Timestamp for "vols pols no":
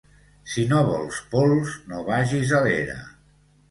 0.87-2.03